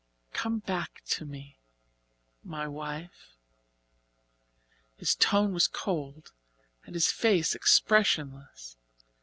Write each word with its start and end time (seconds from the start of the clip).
Come 0.33 0.57
back 0.57 1.03
to 1.09 1.25
me 1.25 1.59
my 2.43 2.67
wife." 2.67 3.35
His 4.97 5.13
tone 5.13 5.53
was 5.53 5.67
cold 5.67 6.31
and 6.87 6.95
his 6.95 7.11
face 7.11 7.53
expressionless. 7.53 8.77